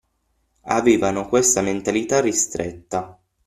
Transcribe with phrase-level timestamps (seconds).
[0.69, 3.19] Avevano questa mentalità ristretta.